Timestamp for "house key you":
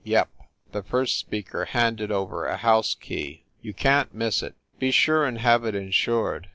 2.57-3.75